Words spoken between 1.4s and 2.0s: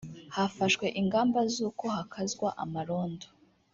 z’uko